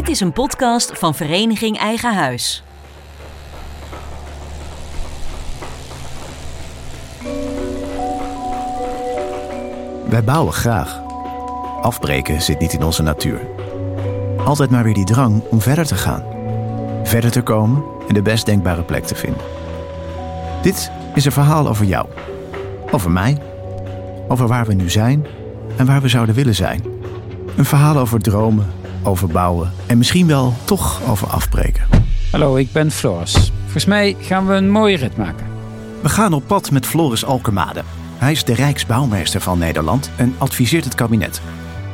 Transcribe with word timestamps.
Dit 0.00 0.08
is 0.08 0.20
een 0.20 0.32
podcast 0.32 0.98
van 0.98 1.14
Vereniging 1.14 1.78
Eigen 1.78 2.14
Huis. 2.14 2.62
Wij 10.08 10.24
bouwen 10.24 10.52
graag. 10.52 11.00
Afbreken 11.82 12.42
zit 12.42 12.58
niet 12.58 12.72
in 12.72 12.82
onze 12.82 13.02
natuur. 13.02 13.40
Altijd 14.44 14.70
maar 14.70 14.84
weer 14.84 14.94
die 14.94 15.04
drang 15.04 15.42
om 15.50 15.60
verder 15.60 15.86
te 15.86 15.94
gaan. 15.94 16.24
Verder 17.04 17.30
te 17.30 17.42
komen 17.42 17.84
en 18.08 18.14
de 18.14 18.22
best 18.22 18.46
denkbare 18.46 18.82
plek 18.82 19.04
te 19.04 19.14
vinden. 19.14 19.42
Dit 20.62 20.90
is 21.14 21.24
een 21.24 21.32
verhaal 21.32 21.68
over 21.68 21.84
jou. 21.86 22.06
Over 22.90 23.10
mij. 23.10 23.38
Over 24.28 24.46
waar 24.46 24.66
we 24.66 24.74
nu 24.74 24.90
zijn 24.90 25.26
en 25.76 25.86
waar 25.86 26.00
we 26.00 26.08
zouden 26.08 26.34
willen 26.34 26.54
zijn. 26.54 26.84
Een 27.56 27.64
verhaal 27.64 27.96
over 27.96 28.20
dromen, 28.20 28.66
over 29.02 29.28
bouwen 29.28 29.72
en 29.86 29.98
misschien 29.98 30.26
wel 30.26 30.54
toch 30.64 31.00
over 31.08 31.28
afbreken. 31.28 31.82
Hallo, 32.30 32.56
ik 32.56 32.72
ben 32.72 32.90
Floris. 32.90 33.52
Volgens 33.62 33.84
mij 33.84 34.16
gaan 34.20 34.46
we 34.46 34.54
een 34.54 34.70
mooie 34.70 34.96
rit 34.96 35.16
maken. 35.16 35.46
We 36.00 36.08
gaan 36.08 36.32
op 36.32 36.46
pad 36.46 36.70
met 36.70 36.86
Floris 36.86 37.24
Alkemade. 37.24 37.82
Hij 38.16 38.32
is 38.32 38.44
de 38.44 38.54
Rijksbouwmeester 38.54 39.40
van 39.40 39.58
Nederland 39.58 40.10
en 40.16 40.34
adviseert 40.38 40.84
het 40.84 40.94
kabinet. 40.94 41.40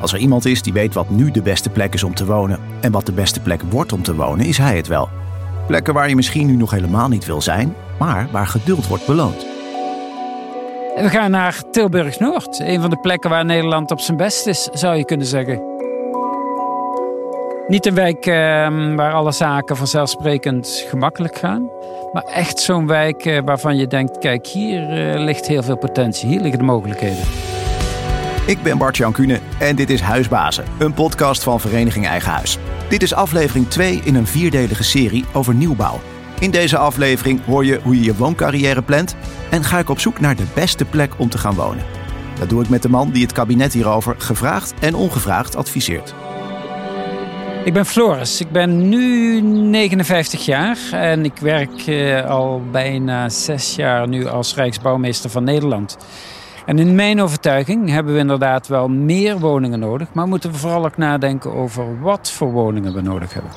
Als 0.01 0.13
er 0.13 0.19
iemand 0.19 0.45
is 0.45 0.63
die 0.63 0.73
weet 0.73 0.95
wat 0.95 1.11
nu 1.11 1.31
de 1.31 1.43
beste 1.43 1.71
plek 1.71 1.95
is 1.95 2.03
om 2.03 2.15
te 2.15 2.27
wonen 2.27 2.59
en 2.81 2.93
wat 2.93 3.07
de 3.07 3.13
beste 3.13 3.41
plek 3.41 3.63
wordt 3.71 3.93
om 3.93 4.03
te 4.03 4.15
wonen, 4.15 4.47
is 4.47 4.59
hij 4.59 4.77
het 4.77 4.87
wel. 4.87 5.09
Plekken 5.67 5.95
waar 5.95 6.09
je 6.09 6.17
misschien 6.17 6.47
nu 6.47 6.57
nog 6.57 6.71
helemaal 6.71 7.09
niet 7.09 7.27
wil 7.27 7.41
zijn, 7.41 7.75
maar 7.99 8.29
waar 8.31 8.47
geduld 8.47 8.87
wordt 8.87 9.07
beloond. 9.07 9.47
We 10.97 11.09
gaan 11.09 11.31
naar 11.31 11.63
Tilburg 11.71 12.19
Noord, 12.19 12.59
een 12.61 12.81
van 12.81 12.91
de 12.91 12.99
plekken 12.99 13.31
waar 13.31 13.45
Nederland 13.45 13.91
op 13.91 14.01
zijn 14.01 14.17
best 14.17 14.47
is, 14.47 14.69
zou 14.73 14.97
je 14.97 15.05
kunnen 15.05 15.27
zeggen. 15.27 15.76
Niet 17.69 17.87
een 17.87 17.95
wijk 17.95 18.27
eh, 18.27 18.35
waar 18.95 19.13
alle 19.13 19.33
zaken 19.33 19.77
vanzelfsprekend 19.77 20.85
gemakkelijk 20.89 21.39
gaan, 21.39 21.71
maar 22.13 22.23
echt 22.23 22.59
zo'n 22.59 22.87
wijk 22.87 23.25
eh, 23.25 23.43
waarvan 23.45 23.77
je 23.77 23.87
denkt: 23.87 24.19
kijk, 24.19 24.47
hier 24.47 25.15
uh, 25.15 25.25
ligt 25.25 25.47
heel 25.47 25.63
veel 25.63 25.77
potentie, 25.77 26.29
hier 26.29 26.41
liggen 26.41 26.59
de 26.59 26.65
mogelijkheden. 26.65 27.25
Ik 28.47 28.63
ben 28.63 28.79
Bart-Jan 28.79 29.13
Kuhne 29.13 29.41
en 29.59 29.77
dit 29.77 29.91
is 29.91 30.01
Huisbazen, 30.01 30.65
een 30.79 30.95
podcast 30.95 31.43
van 31.43 31.61
Vereniging 31.61 32.07
Eigen 32.07 32.31
Huis. 32.31 32.59
Dit 32.89 33.03
is 33.03 33.15
aflevering 33.15 33.69
2 33.69 34.01
in 34.05 34.15
een 34.15 34.27
vierdelige 34.27 34.85
serie 34.85 35.25
over 35.33 35.55
nieuwbouw. 35.55 36.01
In 36.41 36.51
deze 36.51 36.79
aflevering 36.79 37.45
hoor 37.45 37.65
je 37.65 37.81
hoe 37.83 37.95
je 37.95 38.05
je 38.05 38.17
wooncarrière 38.17 38.83
plant 38.83 39.17
en 39.51 39.65
ga 39.65 39.79
ik 39.79 39.89
op 39.89 39.99
zoek 39.99 40.21
naar 40.21 40.37
de 40.37 40.47
beste 40.55 40.85
plek 40.85 41.13
om 41.19 41.29
te 41.29 41.39
gaan 41.39 41.55
wonen. 41.55 41.85
Dat 42.39 42.49
doe 42.49 42.63
ik 42.63 42.69
met 42.69 42.83
de 42.83 42.89
man 42.89 43.11
die 43.11 43.23
het 43.23 43.33
kabinet 43.33 43.73
hierover 43.73 44.15
gevraagd 44.19 44.75
en 44.81 44.95
ongevraagd 44.95 45.57
adviseert. 45.57 46.15
Ik 47.67 47.73
ben 47.73 47.87
Floris. 47.87 48.41
Ik 48.41 48.51
ben 48.51 48.89
nu 48.89 49.41
59 49.41 50.45
jaar 50.45 50.79
en 50.93 51.25
ik 51.25 51.37
werk 51.39 51.87
eh, 51.87 52.31
al 52.31 52.63
bijna 52.71 53.29
zes 53.29 53.75
jaar 53.75 54.09
nu 54.09 54.27
als 54.27 54.55
Rijksbouwmeester 54.55 55.31
van 55.31 55.45
Nederland. 55.45 55.97
En 56.67 56.79
in 56.79 56.95
mijn 56.95 57.21
overtuiging 57.21 57.89
hebben 57.91 58.13
we 58.13 58.19
inderdaad 58.19 58.67
wel 58.67 58.89
meer 58.89 59.39
woningen 59.39 59.79
nodig, 59.79 60.09
maar 60.13 60.27
moeten 60.27 60.51
we 60.51 60.57
vooral 60.57 60.85
ook 60.85 60.97
nadenken 60.97 61.53
over 61.53 62.01
wat 62.01 62.31
voor 62.31 62.53
woningen 62.53 62.95
we 62.95 63.01
nodig 63.01 63.35
hebben. 63.35 63.53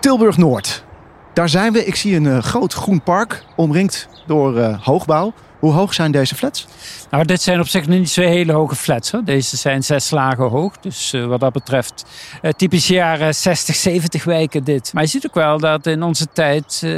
Tilburg 0.00 0.36
Noord. 0.36 0.84
Daar 1.32 1.48
zijn 1.48 1.72
we. 1.72 1.84
Ik 1.84 1.94
zie 1.94 2.16
een 2.16 2.26
uh, 2.26 2.38
groot 2.38 2.72
groen 2.72 3.02
park, 3.02 3.44
omringd 3.56 4.08
door 4.26 4.58
uh, 4.58 4.78
hoogbouw. 4.82 5.32
Hoe 5.62 5.72
hoog 5.72 5.94
zijn 5.94 6.12
deze 6.12 6.34
flats? 6.34 6.66
Nou, 7.10 7.24
dit 7.24 7.42
zijn 7.42 7.60
op 7.60 7.68
zich 7.68 7.86
niet 7.86 8.10
zo 8.10 8.20
hele 8.20 8.52
hoge 8.52 8.74
flats. 8.74 9.10
Hoor. 9.10 9.24
Deze 9.24 9.56
zijn 9.56 9.82
zes 9.82 10.10
lagen 10.10 10.48
hoog. 10.48 10.78
Dus 10.78 11.12
uh, 11.12 11.26
wat 11.26 11.40
dat 11.40 11.52
betreft 11.52 12.04
uh, 12.42 12.50
typisch 12.50 12.86
jaren 12.86 13.34
60, 13.34 13.74
70 13.74 14.24
wijken 14.24 14.64
dit. 14.64 14.92
Maar 14.92 15.02
je 15.02 15.08
ziet 15.08 15.26
ook 15.26 15.34
wel 15.34 15.58
dat 15.58 15.86
in 15.86 16.02
onze 16.02 16.26
tijd 16.32 16.80
uh, 16.84 16.90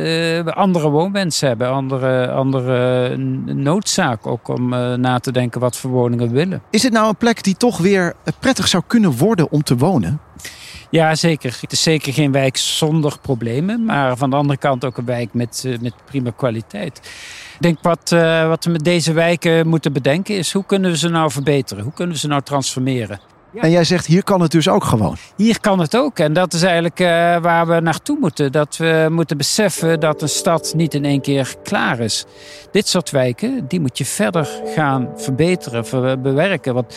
we 0.43 0.53
andere 0.55 0.89
woonwensen 0.89 1.49
hebben. 1.49 1.71
Andere, 1.71 2.31
andere 2.31 3.17
noodzaak 3.47 4.27
ook 4.27 4.49
om 4.49 4.69
na 5.01 5.19
te 5.19 5.33
denken 5.33 5.61
wat 5.61 5.77
voor 5.77 5.91
woningen 5.91 6.29
we 6.29 6.35
willen. 6.35 6.63
Is 6.71 6.83
het 6.83 6.93
nou 6.93 7.09
een 7.09 7.17
plek 7.17 7.43
die 7.43 7.57
toch 7.57 7.79
weer 7.79 8.15
prettig 8.39 8.69
zou 8.69 8.83
kunnen 8.87 9.17
worden 9.17 9.51
om 9.51 9.63
te 9.63 9.77
wonen? 9.77 10.21
Ja, 10.91 11.15
zeker. 11.15 11.59
Het 11.61 11.73
is 11.73 11.83
zeker 11.83 12.13
geen 12.13 12.33
wijk 12.33 12.57
zonder 12.57 13.19
problemen. 13.21 13.85
Maar 13.85 14.17
van 14.17 14.31
de 14.31 14.37
andere 14.37 14.59
kant 14.59 14.85
ook 14.85 14.97
een 14.97 15.05
wijk 15.05 15.35
met, 15.35 15.65
met 15.81 15.95
prima 16.05 16.31
kwaliteit. 16.37 17.01
Ik 17.55 17.61
denk 17.61 17.79
wat, 17.83 18.11
uh, 18.15 18.49
wat 18.49 18.65
we 18.65 18.71
met 18.71 18.85
deze 18.85 19.13
wijken 19.13 19.69
moeten 19.69 19.93
bedenken 19.93 20.37
is 20.37 20.53
hoe 20.53 20.65
kunnen 20.65 20.91
we 20.91 20.97
ze 20.97 21.09
nou 21.09 21.31
verbeteren? 21.31 21.85
Hoe 21.85 21.93
kunnen 21.93 22.15
we 22.15 22.21
ze 22.21 22.29
nou 22.29 22.43
transformeren? 22.43 23.21
Ja. 23.55 23.61
En 23.61 23.71
jij 23.71 23.85
zegt 23.85 24.07
hier 24.07 24.25
kan 24.25 24.41
het 24.41 24.51
dus 24.51 24.69
ook 24.69 24.85
gewoon. 24.85 25.17
Hier 25.37 25.61
kan 25.61 25.79
het 25.79 25.97
ook. 25.97 26.19
En 26.19 26.33
dat 26.33 26.53
is 26.53 26.63
eigenlijk 26.63 27.01
uh, 27.01 27.07
waar 27.37 27.67
we 27.67 27.81
naartoe 27.81 28.19
moeten. 28.21 28.53
Dat 28.53 28.77
we 28.77 29.07
moeten 29.11 29.37
beseffen 29.37 30.01
dat 30.01 30.23
een 30.23 30.29
stad 30.29 30.73
niet 30.77 30.95
in 30.95 31.05
één 31.05 31.21
keer 31.21 31.55
klaar 31.63 32.01
is. 32.01 32.25
Dit 32.71 32.89
soort 32.89 33.11
wijken, 33.11 33.69
die 33.69 33.81
moet 33.81 33.99
je 33.99 34.05
verder 34.05 34.49
gaan 34.75 35.09
verbeteren, 35.17 35.87
ver 35.87 36.21
bewerken. 36.21 36.75
Want 36.75 36.97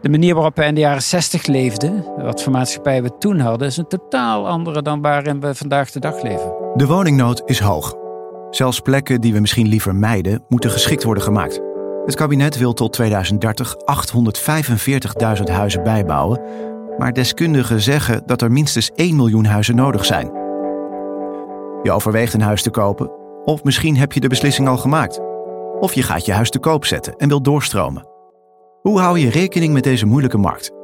de 0.00 0.08
manier 0.08 0.34
waarop 0.34 0.56
we 0.56 0.64
in 0.64 0.74
de 0.74 0.80
jaren 0.80 1.02
60 1.02 1.46
leefden, 1.46 2.04
wat 2.16 2.42
voor 2.42 2.52
maatschappij 2.52 3.02
we 3.02 3.18
toen 3.18 3.38
hadden, 3.38 3.68
is 3.68 3.76
een 3.76 3.88
totaal 3.88 4.48
andere 4.48 4.82
dan 4.82 5.00
waarin 5.00 5.40
we 5.40 5.54
vandaag 5.54 5.90
de 5.90 6.00
dag 6.00 6.22
leven. 6.22 6.52
De 6.74 6.86
woningnood 6.86 7.42
is 7.44 7.58
hoog. 7.58 8.07
Zelfs 8.50 8.80
plekken 8.80 9.20
die 9.20 9.32
we 9.32 9.40
misschien 9.40 9.68
liever 9.68 9.94
mijden, 9.94 10.44
moeten 10.48 10.70
geschikt 10.70 11.04
worden 11.04 11.22
gemaakt. 11.22 11.60
Het 12.04 12.14
kabinet 12.14 12.58
wil 12.58 12.72
tot 12.72 12.92
2030 12.92 13.74
845.000 15.38 15.42
huizen 15.44 15.82
bijbouwen, 15.82 16.40
maar 16.98 17.12
deskundigen 17.12 17.80
zeggen 17.80 18.22
dat 18.26 18.42
er 18.42 18.52
minstens 18.52 18.90
1 18.94 19.16
miljoen 19.16 19.44
huizen 19.44 19.76
nodig 19.76 20.04
zijn. 20.04 20.26
Je 21.82 21.92
overweegt 21.92 22.34
een 22.34 22.40
huis 22.40 22.62
te 22.62 22.70
kopen, 22.70 23.10
of 23.44 23.64
misschien 23.64 23.96
heb 23.96 24.12
je 24.12 24.20
de 24.20 24.28
beslissing 24.28 24.68
al 24.68 24.76
gemaakt. 24.76 25.20
Of 25.80 25.94
je 25.94 26.02
gaat 26.02 26.26
je 26.26 26.32
huis 26.32 26.50
te 26.50 26.58
koop 26.58 26.84
zetten 26.84 27.16
en 27.16 27.28
wilt 27.28 27.44
doorstromen. 27.44 28.06
Hoe 28.82 29.00
hou 29.00 29.18
je 29.18 29.30
rekening 29.30 29.72
met 29.72 29.84
deze 29.84 30.06
moeilijke 30.06 30.38
markt? 30.38 30.77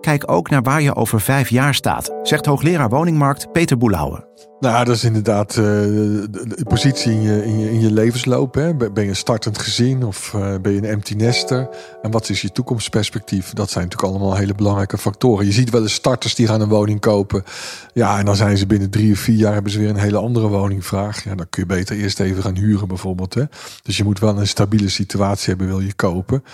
Kijk 0.00 0.30
ook 0.30 0.50
naar 0.50 0.62
waar 0.62 0.82
je 0.82 0.94
over 0.94 1.20
vijf 1.20 1.48
jaar 1.48 1.74
staat, 1.74 2.14
zegt 2.22 2.46
hoogleraar 2.46 2.88
woningmarkt 2.88 3.52
Peter 3.52 3.78
Boelhouwer. 3.78 4.28
Nou, 4.60 4.84
dat 4.84 4.96
is 4.96 5.04
inderdaad 5.04 5.56
uh, 5.56 5.64
de, 5.64 6.64
positie 6.68 7.12
in 7.12 7.22
je, 7.22 7.44
in 7.44 7.58
je, 7.58 7.70
in 7.70 7.80
je 7.80 7.92
levensloop. 7.92 8.54
Hè. 8.54 8.74
Ben 8.74 9.02
je 9.02 9.08
een 9.08 9.16
startend 9.16 9.58
gezin 9.58 10.04
of 10.04 10.32
uh, 10.36 10.54
ben 10.62 10.72
je 10.72 10.78
een 10.78 10.84
empty 10.84 11.14
nester? 11.14 11.68
En 12.02 12.10
wat 12.10 12.28
is 12.28 12.42
je 12.42 12.52
toekomstperspectief? 12.52 13.52
Dat 13.52 13.70
zijn 13.70 13.84
natuurlijk 13.84 14.12
allemaal 14.12 14.36
hele 14.36 14.54
belangrijke 14.54 14.98
factoren. 14.98 15.46
Je 15.46 15.52
ziet 15.52 15.70
wel 15.70 15.82
eens 15.82 15.94
starters 15.94 16.34
die 16.34 16.46
gaan 16.46 16.60
een 16.60 16.68
woning 16.68 17.00
kopen. 17.00 17.44
Ja, 17.92 18.18
en 18.18 18.24
dan 18.24 18.36
zijn 18.36 18.56
ze 18.56 18.66
binnen 18.66 18.90
drie 18.90 19.12
of 19.12 19.18
vier 19.18 19.36
jaar 19.36 19.52
hebben 19.52 19.72
ze 19.72 19.78
weer 19.78 19.88
een 19.88 19.96
hele 19.96 20.18
andere 20.18 20.48
woningvraag. 20.48 21.24
Ja, 21.24 21.34
dan 21.34 21.46
kun 21.50 21.62
je 21.62 21.74
beter 21.74 21.96
eerst 21.96 22.20
even 22.20 22.42
gaan 22.42 22.56
huren 22.56 22.88
bijvoorbeeld. 22.88 23.34
Hè. 23.34 23.44
Dus 23.82 23.96
je 23.96 24.04
moet 24.04 24.18
wel 24.18 24.38
een 24.38 24.46
stabiele 24.46 24.88
situatie 24.88 25.48
hebben, 25.48 25.66
wil 25.66 25.80
je 25.80 25.94
kopen. 25.94 26.44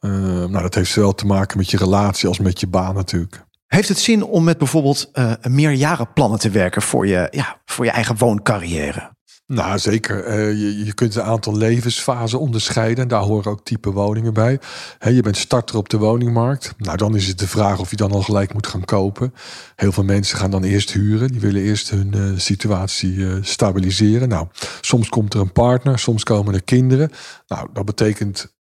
Uh, 0.00 0.12
nou, 0.20 0.62
dat 0.62 0.74
heeft 0.74 0.90
zowel 0.90 1.14
te 1.14 1.26
maken 1.26 1.58
met 1.58 1.70
je 1.70 1.76
relatie 1.76 2.28
als 2.28 2.38
met 2.38 2.60
je 2.60 2.66
baan 2.66 2.94
natuurlijk. 2.94 3.46
Heeft 3.66 3.88
het 3.88 3.98
zin 3.98 4.22
om 4.22 4.44
met 4.44 4.58
bijvoorbeeld 4.58 5.10
uh, 5.12 5.32
meerjarenplannen 5.42 6.38
te 6.38 6.50
werken 6.50 6.82
voor 6.82 7.06
je, 7.06 7.28
ja, 7.30 7.60
voor 7.64 7.84
je 7.84 7.90
eigen 7.90 8.16
wooncarrière? 8.16 9.16
Nou, 9.52 9.78
zeker. 9.78 10.26
Uh, 10.26 10.50
je, 10.50 10.84
je 10.84 10.94
kunt 10.94 11.14
een 11.14 11.22
aantal 11.22 11.56
levensfasen 11.56 12.40
onderscheiden. 12.40 13.08
Daar 13.08 13.22
horen 13.22 13.50
ook 13.50 13.64
type 13.64 13.90
woningen 13.90 14.34
bij. 14.34 14.60
He, 14.98 15.10
je 15.10 15.22
bent 15.22 15.36
starter 15.36 15.76
op 15.76 15.88
de 15.88 15.98
woningmarkt. 15.98 16.74
Nou, 16.78 16.96
dan 16.96 17.16
is 17.16 17.26
het 17.26 17.38
de 17.38 17.48
vraag 17.48 17.78
of 17.78 17.90
je 17.90 17.96
dan 17.96 18.12
al 18.12 18.22
gelijk 18.22 18.52
moet 18.52 18.66
gaan 18.66 18.84
kopen. 18.84 19.34
Heel 19.76 19.92
veel 19.92 20.04
mensen 20.04 20.38
gaan 20.38 20.50
dan 20.50 20.62
eerst 20.62 20.92
huren. 20.92 21.28
Die 21.28 21.40
willen 21.40 21.62
eerst 21.62 21.90
hun 21.90 22.12
uh, 22.16 22.38
situatie 22.38 23.14
uh, 23.14 23.34
stabiliseren. 23.40 24.28
Nou, 24.28 24.46
soms 24.80 25.08
komt 25.08 25.34
er 25.34 25.40
een 25.40 25.52
partner, 25.52 25.98
soms 25.98 26.22
komen 26.22 26.54
er 26.54 26.62
kinderen. 26.62 27.10
Nou, 27.46 27.68
dat 27.72 27.84
betekent 27.84 28.57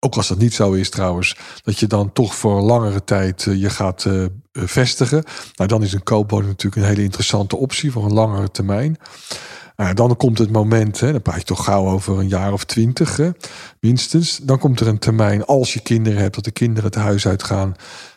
ook 0.00 0.14
als 0.14 0.28
dat 0.28 0.38
niet 0.38 0.54
zo 0.54 0.72
is 0.72 0.90
trouwens, 0.90 1.36
dat 1.62 1.78
je 1.78 1.86
dan 1.86 2.12
toch 2.12 2.34
voor 2.34 2.60
langere 2.60 3.04
tijd 3.04 3.46
uh, 3.46 3.60
je 3.60 3.70
gaat 3.70 4.04
uh, 4.04 4.26
vestigen. 4.52 5.24
Nou, 5.54 5.68
dan 5.68 5.82
is 5.82 5.92
een 5.92 6.02
koopwoning 6.02 6.48
natuurlijk 6.48 6.82
een 6.82 6.88
hele 6.88 7.02
interessante 7.02 7.56
optie 7.56 7.92
voor 7.92 8.04
een 8.04 8.12
langere 8.12 8.50
termijn. 8.50 8.96
Uh, 9.76 9.90
dan 9.94 10.16
komt 10.16 10.38
het 10.38 10.52
moment, 10.52 11.00
hè, 11.00 11.12
dan 11.12 11.22
praat 11.22 11.38
je 11.38 11.44
toch 11.44 11.64
gauw 11.64 11.86
over 11.86 12.18
een 12.18 12.28
jaar 12.28 12.52
of 12.52 12.64
twintig, 12.64 13.16
hè, 13.16 13.30
minstens. 13.80 14.40
Dan 14.42 14.58
komt 14.58 14.80
er 14.80 14.86
een 14.86 14.98
termijn, 14.98 15.44
als 15.44 15.74
je 15.74 15.80
kinderen 15.80 16.20
hebt, 16.20 16.34
dat 16.34 16.44
de 16.44 16.50
kinderen 16.50 16.90
het 16.90 16.98
huis 16.98 17.26
uitgaan. 17.26 17.74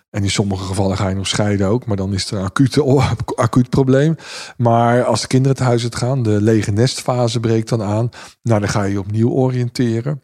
En 0.10 0.24
in 0.24 0.30
sommige 0.30 0.64
gevallen 0.64 0.98
ga 0.98 1.08
je 1.08 1.16
nog 1.16 1.28
scheiden 1.28 1.68
ook, 1.68 1.86
maar 1.86 1.98
dan 1.98 2.14
is 2.14 2.32
er 2.32 2.38
een 2.38 2.46
acute, 2.46 2.84
acuut 3.36 3.70
probleem. 3.70 4.16
Maar 4.58 5.04
als 5.04 5.22
de 5.22 5.28
kinderen 5.28 5.58
het 5.58 5.66
huis 5.66 5.84
uit 5.84 5.96
gaan, 5.96 6.24
de 6.24 6.42
lege 6.42 6.72
nestfase 6.72 7.40
breekt 7.40 7.70
dan 7.70 7.84
aan. 7.84 8.10
Nou, 8.44 8.60
dan 8.60 8.70
ga 8.70 8.84
je 8.84 8.92
je 8.92 9.00
opnieuw 9.00 9.30
oriënteren. 9.30 10.22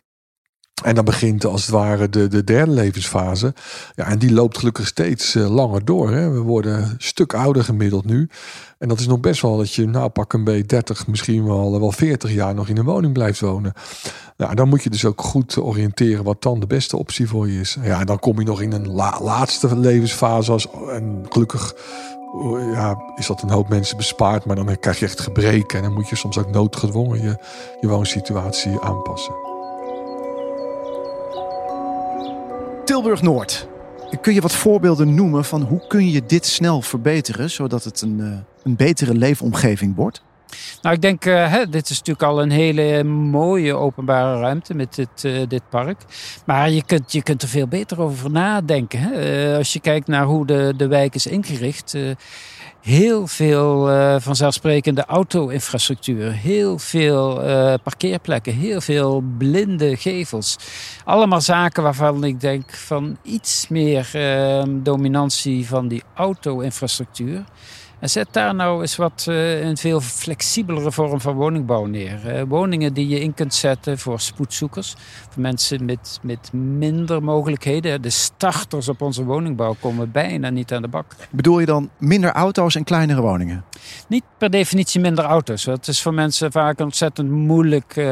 En 0.83 0.95
dan 0.95 1.05
begint 1.05 1.45
als 1.45 1.61
het 1.61 1.69
ware 1.69 2.09
de, 2.09 2.27
de 2.27 2.43
derde 2.43 2.71
levensfase. 2.71 3.53
Ja, 3.95 4.05
en 4.05 4.19
die 4.19 4.33
loopt 4.33 4.57
gelukkig 4.57 4.87
steeds 4.87 5.35
uh, 5.35 5.49
langer 5.49 5.85
door. 5.85 6.11
Hè. 6.11 6.31
We 6.31 6.39
worden 6.39 6.77
een 6.77 6.95
stuk 6.97 7.33
ouder 7.33 7.63
gemiddeld 7.63 8.05
nu. 8.05 8.29
En 8.77 8.87
dat 8.87 8.99
is 8.99 9.07
nog 9.07 9.19
best 9.19 9.41
wel 9.41 9.57
dat 9.57 9.73
je, 9.73 9.87
nou 9.87 10.09
pak 10.09 10.33
een 10.33 10.43
beetje 10.43 10.65
30, 10.65 11.07
misschien 11.07 11.45
wel, 11.45 11.79
wel 11.79 11.91
40 11.91 12.31
jaar 12.31 12.53
nog 12.53 12.67
in 12.67 12.77
een 12.77 12.85
woning 12.85 13.13
blijft 13.13 13.39
wonen. 13.39 13.73
Nou, 14.37 14.55
dan 14.55 14.69
moet 14.69 14.83
je 14.83 14.89
dus 14.89 15.05
ook 15.05 15.21
goed 15.21 15.57
oriënteren 15.57 16.23
wat 16.23 16.41
dan 16.41 16.59
de 16.59 16.67
beste 16.67 16.97
optie 16.97 17.27
voor 17.27 17.49
je 17.49 17.59
is. 17.59 17.77
Ja, 17.81 17.99
en 17.99 18.05
dan 18.05 18.19
kom 18.19 18.39
je 18.39 18.45
nog 18.45 18.61
in 18.61 18.71
een 18.71 18.91
la 18.91 19.19
laatste 19.21 19.77
levensfase. 19.77 20.51
Als, 20.51 20.67
en 20.89 21.25
gelukkig 21.29 21.75
ja, 22.71 23.03
is 23.15 23.27
dat 23.27 23.41
een 23.41 23.49
hoop 23.49 23.69
mensen 23.69 23.97
bespaard. 23.97 24.45
Maar 24.45 24.55
dan 24.55 24.79
krijg 24.79 24.99
je 24.99 25.05
echt 25.05 25.19
gebreken. 25.19 25.77
En 25.77 25.83
dan 25.83 25.93
moet 25.93 26.09
je 26.09 26.15
soms 26.15 26.37
ook 26.37 26.51
noodgedwongen 26.51 27.21
je, 27.21 27.37
je 27.81 27.87
woonsituatie 27.87 28.79
aanpassen. 28.79 29.46
Tilburg 32.87 33.21
Noord. 33.21 33.67
Kun 34.21 34.33
je 34.33 34.41
wat 34.41 34.55
voorbeelden 34.55 35.15
noemen 35.15 35.45
van 35.45 35.61
hoe 35.61 35.87
kun 35.87 36.09
je 36.09 36.25
dit 36.25 36.45
snel 36.45 36.81
verbeteren, 36.81 37.49
zodat 37.49 37.83
het 37.83 38.01
een, 38.01 38.19
eh, 38.19 38.63
een 38.63 38.75
betere 38.75 39.13
leefomgeving 39.13 39.95
wordt? 39.95 40.21
Nou, 40.81 40.95
ik 40.95 41.01
denk, 41.01 41.25
uh, 41.25 41.51
hè, 41.51 41.69
dit 41.69 41.89
is 41.89 41.97
natuurlijk 41.97 42.27
al 42.27 42.41
een 42.41 42.51
hele 42.51 43.03
mooie 43.03 43.73
openbare 43.73 44.39
ruimte 44.39 44.73
met 44.73 44.95
dit, 44.95 45.23
uh, 45.23 45.47
dit 45.47 45.61
park. 45.69 46.01
Maar 46.45 46.69
je 46.69 46.83
kunt, 46.85 47.11
je 47.11 47.23
kunt 47.23 47.41
er 47.41 47.47
veel 47.47 47.67
beter 47.67 48.01
over 48.01 48.31
nadenken. 48.31 48.99
Hè? 48.99 49.57
Als 49.57 49.73
je 49.73 49.79
kijkt 49.79 50.07
naar 50.07 50.25
hoe 50.25 50.45
de, 50.45 50.73
de 50.77 50.87
wijk 50.87 51.15
is 51.15 51.27
ingericht 51.27 51.97
heel 52.87 53.27
veel 53.27 53.91
uh, 53.91 54.15
vanzelfsprekende 54.19 55.05
auto-infrastructuur, 55.05 56.31
heel 56.31 56.77
veel 56.79 57.43
uh, 57.43 57.73
parkeerplekken, 57.83 58.53
heel 58.53 58.81
veel 58.81 59.23
blinde 59.37 59.97
gevels. 59.97 60.57
Allemaal 61.05 61.41
zaken 61.41 61.83
waarvan 61.83 62.23
ik 62.23 62.41
denk 62.41 62.73
van 62.73 63.17
iets 63.23 63.67
meer 63.67 64.11
uh, 64.15 64.63
dominantie 64.83 65.67
van 65.67 65.87
die 65.87 66.03
auto-infrastructuur. 66.13 67.43
En 67.99 68.09
zet 68.09 68.27
daar 68.31 68.55
nou 68.55 68.81
eens 68.81 68.95
wat 68.95 69.25
uh, 69.29 69.65
een 69.65 69.77
veel 69.77 70.01
flexibelere 70.01 70.91
vorm 70.91 71.21
van 71.21 71.35
woningbouw 71.35 71.85
neer. 71.85 72.19
Uh, 72.25 72.41
woningen 72.47 72.93
die 72.93 73.07
je 73.07 73.19
in 73.19 73.33
kunt 73.33 73.53
zetten 73.53 73.97
voor 73.97 74.19
spoedzoekers, 74.19 74.95
voor 75.29 75.41
mensen 75.41 75.85
met, 75.85 76.19
met 76.21 76.53
minder 76.53 77.23
mogelijkheden. 77.23 78.01
De 78.01 78.09
starters 78.09 78.89
op 78.89 79.01
onze 79.01 79.23
woningbouw 79.23 79.75
komen 79.79 80.11
bijna 80.11 80.49
niet 80.49 80.73
aan 80.73 80.81
de 80.81 80.87
bak. 80.87 81.15
Bedoel 81.31 81.59
je 81.59 81.65
dan 81.65 81.89
minder 81.97 82.31
auto's 82.31 82.75
en 82.75 82.83
kleinere 82.83 83.21
woningen? 83.21 83.63
Niet 84.07 84.23
per 84.37 84.49
definitie 84.49 85.01
minder 85.01 85.23
auto's. 85.23 85.65
Het 85.65 85.87
is 85.87 86.01
voor 86.01 86.13
mensen 86.13 86.51
vaak 86.51 86.79
ontzettend 86.79 87.29
moeilijk 87.29 87.95
uh, 87.95 88.05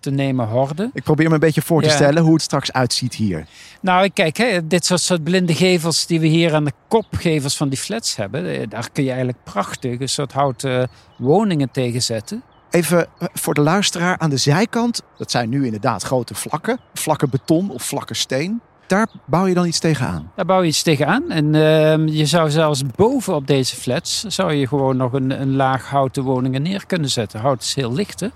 te 0.00 0.10
nemen 0.10 0.48
horden. 0.48 0.90
Ik 0.94 1.02
probeer 1.02 1.28
me 1.28 1.34
een 1.34 1.40
beetje 1.40 1.62
voor 1.62 1.82
te 1.82 1.88
ja. 1.88 1.94
stellen 1.94 2.22
hoe 2.22 2.32
het 2.32 2.42
straks 2.42 2.72
uitziet 2.72 3.14
hier. 3.14 3.46
Nou, 3.80 4.08
kijk, 4.08 4.36
hè, 4.36 4.66
dit 4.66 4.84
soort, 4.86 5.00
soort 5.00 5.24
blinde 5.24 5.54
gevels 5.54 6.06
die 6.06 6.20
we 6.20 6.26
hier 6.26 6.54
aan 6.54 6.64
de 6.64 6.72
kopgevels 6.88 7.56
van 7.56 7.68
die 7.68 7.78
flats 7.78 8.16
hebben 8.16 8.44
daar 8.68 8.90
kun 8.92 9.02
je 9.02 9.08
eigenlijk 9.08 9.44
prachtig 9.44 10.00
een 10.00 10.08
soort 10.08 10.32
houten 10.32 10.88
woningen 11.16 11.70
tegen 11.70 12.02
zetten. 12.02 12.42
Even 12.70 13.06
voor 13.18 13.54
de 13.54 13.60
luisteraar 13.60 14.18
aan 14.18 14.30
de 14.30 14.36
zijkant. 14.36 15.02
Dat 15.16 15.30
zijn 15.30 15.48
nu 15.48 15.64
inderdaad 15.64 16.02
grote 16.02 16.34
vlakken. 16.34 16.80
Vlakken 16.94 17.30
beton 17.30 17.70
of 17.70 17.82
vlakken 17.82 18.16
steen. 18.16 18.60
Daar 18.86 19.08
bouw 19.24 19.46
je 19.46 19.54
dan 19.54 19.66
iets 19.66 19.78
tegenaan? 19.78 20.30
Daar 20.36 20.44
bouw 20.44 20.60
je 20.62 20.68
iets 20.68 20.82
tegenaan. 20.82 21.30
En 21.30 21.54
uh, 21.54 22.16
je 22.16 22.26
zou 22.26 22.50
zelfs 22.50 22.82
boven 22.96 23.34
op 23.34 23.46
deze 23.46 23.76
flats... 23.76 24.20
zou 24.20 24.52
je 24.52 24.68
gewoon 24.68 24.96
nog 24.96 25.12
een, 25.12 25.40
een 25.40 25.56
laag 25.56 25.88
houten 25.88 26.22
woningen 26.22 26.62
neer 26.62 26.86
kunnen 26.86 27.10
zetten. 27.10 27.40
Hout 27.40 27.62
is 27.62 27.74
heel 27.74 27.92
licht. 27.92 28.20
Hè? 28.20 28.28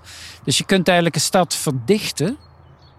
Dus 0.45 0.59
je 0.59 0.65
kunt 0.65 0.87
eigenlijk 0.87 1.17
een 1.17 1.23
stad 1.23 1.55
verdichten, 1.55 2.37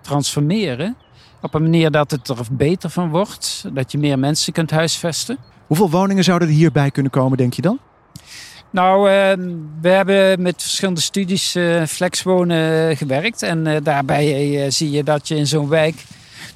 transformeren... 0.02 0.96
op 1.42 1.54
een 1.54 1.62
manier 1.62 1.92
dat 1.92 2.12
het 2.12 2.28
er 2.28 2.38
beter 2.52 2.90
van 2.90 3.10
wordt. 3.10 3.66
Dat 3.74 3.92
je 3.92 3.98
meer 3.98 4.20
mensen 4.20 4.54
kunt 4.54 4.72
huisvesten. 4.72 5.38
Hoeveel 5.68 5.90
woningen 5.90 6.24
zouden 6.24 6.48
er 6.48 6.54
hierbij 6.54 6.92
kunnen 6.92 7.12
komen, 7.12 7.38
denk 7.38 7.54
je 7.54 7.62
dan? 7.62 7.80
Nou, 8.72 9.10
uh, 9.10 9.46
we 9.82 9.90
hebben 9.90 10.42
met 10.42 10.62
verschillende 10.62 11.02
studies 11.02 11.56
uh, 11.56 11.86
flexwonen 11.86 12.98
gewerkt. 12.98 13.42
En 13.42 13.66
uh, 13.66 13.78
daarbij 13.84 14.72
zie 14.72 14.92
je 14.92 15.04
dat 15.04 15.28
je 15.28 15.36
in 15.36 15.48
zo'n 15.48 15.70
wijk 15.70 16.04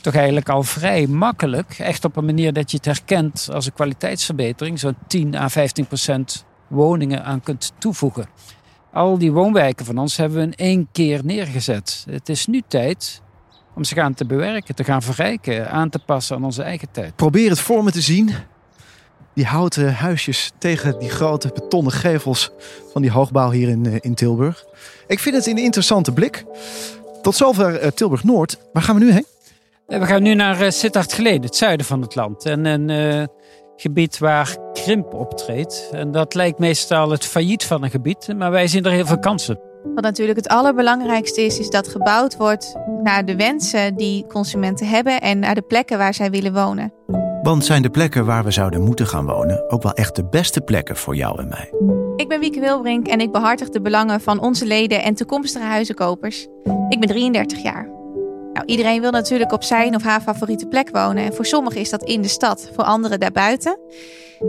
toch 0.01 0.15
eigenlijk 0.15 0.49
al 0.49 0.63
vrij 0.63 1.07
makkelijk, 1.07 1.75
echt 1.79 2.05
op 2.05 2.15
een 2.15 2.25
manier 2.25 2.53
dat 2.53 2.71
je 2.71 2.77
het 2.77 2.85
herkent 2.85 3.49
als 3.51 3.65
een 3.65 3.73
kwaliteitsverbetering, 3.73 4.79
zo'n 4.79 4.95
10 5.07 5.35
à 5.35 5.47
15 5.47 5.85
procent 5.85 6.45
woningen 6.67 7.23
aan 7.23 7.41
kunt 7.41 7.71
toevoegen. 7.77 8.25
Al 8.91 9.17
die 9.17 9.31
woonwijken 9.31 9.85
van 9.85 9.97
ons 9.97 10.17
hebben 10.17 10.37
we 10.37 10.43
in 10.43 10.55
één 10.55 10.87
keer 10.91 11.21
neergezet. 11.23 12.05
Het 12.09 12.29
is 12.29 12.45
nu 12.45 12.61
tijd 12.67 13.21
om 13.75 13.83
ze 13.83 13.95
gaan 13.95 14.13
te 14.13 14.25
bewerken, 14.25 14.75
te 14.75 14.83
gaan 14.83 15.01
verrijken, 15.01 15.71
aan 15.71 15.89
te 15.89 15.99
passen 15.99 16.35
aan 16.35 16.43
onze 16.43 16.63
eigen 16.63 16.87
tijd. 16.91 17.15
Probeer 17.15 17.49
het 17.49 17.59
voor 17.59 17.83
me 17.83 17.91
te 17.91 18.01
zien 18.01 18.33
die 19.33 19.45
houten 19.45 19.93
huisjes 19.93 20.51
tegen 20.57 20.99
die 20.99 21.09
grote 21.09 21.51
betonnen 21.53 21.93
gevels 21.93 22.51
van 22.91 23.01
die 23.01 23.11
hoogbouw 23.11 23.51
hier 23.51 23.69
in, 23.69 23.85
eh, 23.85 23.97
in 23.99 24.15
Tilburg. 24.15 24.65
Ik 25.07 25.19
vind 25.19 25.35
het 25.35 25.47
een 25.47 25.57
interessante 25.57 26.11
blik. 26.11 26.45
Tot 27.21 27.35
zover 27.35 27.83
uh, 27.83 27.89
Tilburg 27.89 28.23
Noord. 28.23 28.57
Waar 28.73 28.83
gaan 28.83 28.95
we 28.95 29.03
nu 29.03 29.11
heen? 29.11 29.32
We 29.88 30.06
gaan 30.06 30.24
nu 30.24 30.33
naar 30.33 30.62
uh, 30.62 30.69
Sittard 30.69 31.13
Geleden, 31.13 31.41
het 31.41 31.56
zuiden 31.56 31.85
van 31.85 32.01
het 32.01 32.15
land. 32.15 32.45
En 32.45 32.65
een 32.65 32.89
uh, 32.89 33.24
gebied 33.75 34.18
waar 34.18 34.57
krimp 34.74 35.13
optreedt. 35.13 35.89
En 35.91 36.12
dat 36.12 36.33
lijkt 36.33 36.59
meestal 36.59 37.09
het 37.09 37.25
failliet 37.25 37.63
van 37.63 37.83
een 37.83 37.89
gebied, 37.89 38.33
maar 38.38 38.51
wij 38.51 38.68
zien 38.68 38.85
er 38.85 38.91
heel 38.91 39.06
veel 39.06 39.19
kansen. 39.19 39.59
Wat 39.95 40.03
natuurlijk 40.03 40.38
het 40.38 40.47
allerbelangrijkste 40.47 41.41
is, 41.41 41.59
is 41.59 41.69
dat 41.69 41.88
gebouwd 41.88 42.38
wordt 42.38 42.75
naar 43.03 43.25
de 43.25 43.35
wensen 43.35 43.95
die 43.95 44.27
consumenten 44.27 44.88
hebben 44.88 45.21
en 45.21 45.39
naar 45.39 45.56
de 45.56 45.62
plekken 45.62 45.97
waar 45.97 46.13
zij 46.13 46.29
willen 46.29 46.53
wonen. 46.53 46.94
Want 47.41 47.65
zijn 47.65 47.81
de 47.81 47.89
plekken 47.89 48.25
waar 48.25 48.44
we 48.44 48.51
zouden 48.51 48.81
moeten 48.81 49.07
gaan 49.07 49.25
wonen 49.25 49.71
ook 49.71 49.83
wel 49.83 49.94
echt 49.94 50.15
de 50.15 50.25
beste 50.25 50.62
plekken 50.62 50.95
voor 50.95 51.15
jou 51.15 51.39
en 51.41 51.47
mij? 51.47 51.74
Ik 52.15 52.27
ben 52.27 52.39
Wieke 52.39 52.59
Wilbrink 52.59 53.07
en 53.07 53.19
ik 53.19 53.31
behartig 53.31 53.69
de 53.69 53.81
belangen 53.81 54.21
van 54.21 54.39
onze 54.39 54.65
leden 54.65 55.03
en 55.03 55.13
toekomstige 55.13 55.65
huizenkopers. 55.65 56.47
Ik 56.89 57.00
ben 57.00 57.07
33 57.07 57.63
jaar. 57.63 58.02
Nou, 58.53 58.65
iedereen 58.65 59.01
wil 59.01 59.11
natuurlijk 59.11 59.51
op 59.51 59.63
zijn 59.63 59.95
of 59.95 60.03
haar 60.03 60.21
favoriete 60.21 60.67
plek 60.67 60.89
wonen. 60.89 61.23
En 61.23 61.33
voor 61.33 61.45
sommigen 61.45 61.79
is 61.79 61.89
dat 61.89 62.03
in 62.03 62.21
de 62.21 62.27
stad, 62.27 62.71
voor 62.73 62.83
anderen 62.83 63.19
daarbuiten. 63.19 63.79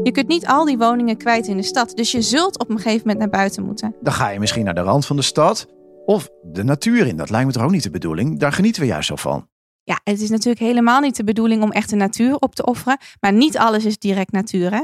Je 0.03 0.11
kunt 0.13 0.29
niet 0.29 0.47
al 0.47 0.65
die 0.65 0.79
woningen 0.79 1.17
kwijt 1.17 1.47
in 1.47 1.57
de 1.57 1.63
stad, 1.63 1.97
dus 1.97 2.13
je 2.13 2.23
zult 2.23 2.59
op 2.59 2.71
een 2.71 2.77
gegeven 2.77 3.01
moment 3.01 3.19
naar 3.19 3.29
buiten 3.41 3.65
moeten. 3.65 3.95
Dan 4.01 4.13
ga 4.13 4.29
je 4.29 4.39
misschien 4.39 4.65
naar 4.65 4.75
de 4.75 4.81
rand 4.81 5.07
van 5.07 5.17
de 5.17 5.23
stad 5.23 5.67
of 6.05 6.29
de 6.43 6.65
natuur 6.65 7.07
in. 7.07 7.17
Dat 7.17 7.31
lijkt 7.31 7.47
me 7.47 7.53
toch 7.53 7.63
ook 7.63 7.71
niet 7.71 7.83
de 7.83 7.91
bedoeling? 7.91 8.39
Daar 8.39 8.53
genieten 8.53 8.83
we 8.83 8.89
juist 8.89 9.09
zo 9.09 9.17
van. 9.17 9.49
Ja, 9.83 10.01
het 10.05 10.21
is 10.21 10.31
natuurlijk 10.31 10.65
helemaal 10.65 11.01
niet 11.01 11.17
de 11.17 11.25
bedoeling 11.25 11.63
om 11.63 11.73
echt 11.73 11.91
de 11.91 11.97
natuur 11.97 12.37
op 12.37 12.55
te 12.55 12.65
offeren. 12.65 12.99
Maar 13.21 13.33
niet 13.33 13.59
alles 13.59 13.85
is 13.85 13.99
direct 13.99 14.33
natuur. 14.33 14.71
Hè? 14.71 14.81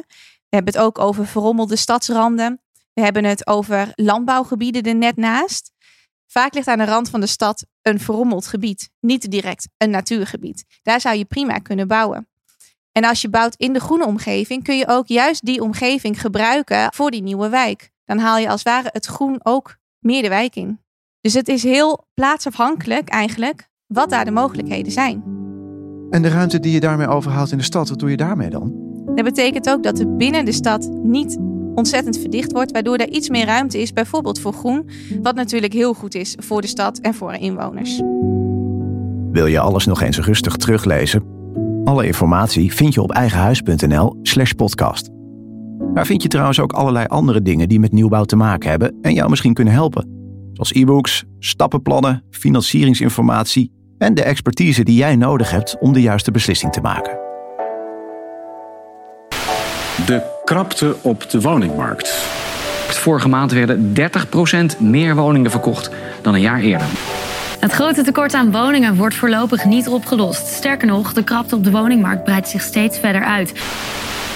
We 0.48 0.56
hebben 0.56 0.72
het 0.72 0.82
ook 0.82 0.98
over 0.98 1.26
verrommelde 1.26 1.76
stadsranden. 1.76 2.60
We 2.92 3.02
hebben 3.02 3.24
het 3.24 3.46
over 3.46 3.92
landbouwgebieden 3.94 4.82
er 4.82 4.94
net 4.94 5.16
naast. 5.16 5.69
Vaak 6.32 6.54
ligt 6.54 6.66
aan 6.66 6.78
de 6.78 6.84
rand 6.84 7.10
van 7.10 7.20
de 7.20 7.26
stad 7.26 7.66
een 7.82 8.00
verrommeld 8.00 8.46
gebied, 8.46 8.90
niet 9.00 9.30
direct 9.30 9.68
een 9.76 9.90
natuurgebied. 9.90 10.64
Daar 10.82 11.00
zou 11.00 11.16
je 11.16 11.24
prima 11.24 11.58
kunnen 11.58 11.88
bouwen. 11.88 12.28
En 12.92 13.04
als 13.04 13.20
je 13.20 13.30
bouwt 13.30 13.54
in 13.56 13.72
de 13.72 13.80
groene 13.80 14.06
omgeving, 14.06 14.64
kun 14.64 14.76
je 14.76 14.88
ook 14.88 15.06
juist 15.06 15.44
die 15.44 15.62
omgeving 15.62 16.20
gebruiken 16.20 16.92
voor 16.94 17.10
die 17.10 17.22
nieuwe 17.22 17.48
wijk. 17.48 17.90
Dan 18.04 18.18
haal 18.18 18.38
je 18.38 18.48
als 18.48 18.64
het 18.64 18.72
ware 18.72 18.88
het 18.92 19.06
groen 19.06 19.40
ook 19.42 19.76
meer 19.98 20.22
de 20.22 20.28
wijk 20.28 20.56
in. 20.56 20.80
Dus 21.20 21.34
het 21.34 21.48
is 21.48 21.62
heel 21.62 22.06
plaatsafhankelijk 22.14 23.08
eigenlijk 23.08 23.68
wat 23.86 24.10
daar 24.10 24.24
de 24.24 24.30
mogelijkheden 24.30 24.92
zijn. 24.92 25.22
En 26.10 26.22
de 26.22 26.28
ruimte 26.28 26.60
die 26.60 26.72
je 26.72 26.80
daarmee 26.80 27.08
overhaalt 27.08 27.52
in 27.52 27.58
de 27.58 27.64
stad, 27.64 27.88
wat 27.88 27.98
doe 27.98 28.10
je 28.10 28.16
daarmee 28.16 28.50
dan? 28.50 28.72
Dat 29.14 29.24
betekent 29.24 29.70
ook 29.70 29.82
dat 29.82 29.98
er 29.98 30.16
binnen 30.16 30.44
de 30.44 30.52
stad 30.52 30.88
niet 31.02 31.38
ontzettend 31.80 32.18
verdicht 32.18 32.52
wordt, 32.52 32.72
waardoor 32.72 32.96
er 32.96 33.08
iets 33.08 33.28
meer 33.28 33.46
ruimte 33.46 33.80
is, 33.80 33.92
bijvoorbeeld 33.92 34.40
voor 34.40 34.52
groen, 34.52 34.90
wat 35.22 35.34
natuurlijk 35.34 35.72
heel 35.72 35.94
goed 35.94 36.14
is 36.14 36.34
voor 36.38 36.60
de 36.60 36.66
stad 36.66 36.98
en 36.98 37.14
voor 37.14 37.32
inwoners. 37.32 38.00
Wil 39.32 39.46
je 39.46 39.60
alles 39.60 39.86
nog 39.86 40.00
eens 40.00 40.18
rustig 40.18 40.56
teruglezen? 40.56 41.22
Alle 41.84 42.06
informatie 42.06 42.74
vind 42.74 42.94
je 42.94 43.02
op 43.02 43.10
eigenhuis.nl/slash 43.10 44.52
podcast. 44.52 45.10
Daar 45.94 46.06
vind 46.06 46.22
je 46.22 46.28
trouwens 46.28 46.60
ook 46.60 46.72
allerlei 46.72 47.06
andere 47.06 47.42
dingen 47.42 47.68
die 47.68 47.80
met 47.80 47.92
nieuwbouw 47.92 48.24
te 48.24 48.36
maken 48.36 48.70
hebben 48.70 48.94
en 49.02 49.14
jou 49.14 49.30
misschien 49.30 49.54
kunnen 49.54 49.74
helpen. 49.74 50.08
Zoals 50.52 50.72
e-books, 50.72 51.24
stappenplannen, 51.38 52.24
financieringsinformatie 52.30 53.72
en 53.98 54.14
de 54.14 54.22
expertise 54.22 54.84
die 54.84 54.96
jij 54.96 55.16
nodig 55.16 55.50
hebt 55.50 55.76
om 55.80 55.92
de 55.92 56.00
juiste 56.00 56.30
beslissing 56.30 56.72
te 56.72 56.80
maken. 56.80 57.29
Krapte 60.50 60.96
op 61.02 61.30
de 61.30 61.40
woningmarkt. 61.40 62.08
Vorige 62.88 63.28
maand 63.28 63.52
werden 63.52 63.92
30% 64.74 64.78
meer 64.78 65.14
woningen 65.14 65.50
verkocht 65.50 65.90
dan 66.22 66.34
een 66.34 66.40
jaar 66.40 66.60
eerder. 66.60 66.86
Het 67.60 67.72
grote 67.72 68.02
tekort 68.02 68.34
aan 68.34 68.52
woningen 68.52 68.96
wordt 68.96 69.14
voorlopig 69.14 69.64
niet 69.64 69.88
opgelost. 69.88 70.46
Sterker 70.46 70.86
nog, 70.86 71.12
de 71.12 71.24
krapte 71.24 71.54
op 71.54 71.64
de 71.64 71.70
woningmarkt 71.70 72.24
breidt 72.24 72.48
zich 72.48 72.62
steeds 72.62 72.98
verder 72.98 73.24
uit. 73.24 73.52